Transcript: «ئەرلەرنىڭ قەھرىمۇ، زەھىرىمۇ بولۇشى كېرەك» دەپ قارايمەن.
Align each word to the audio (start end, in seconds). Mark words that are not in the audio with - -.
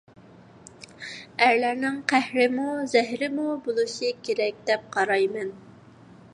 «ئەرلەرنىڭ 1.47 1.99
قەھرىمۇ، 2.13 2.65
زەھىرىمۇ 2.95 3.45
بولۇشى 3.69 4.13
كېرەك» 4.29 4.67
دەپ 4.71 4.89
قارايمەن. 4.97 5.53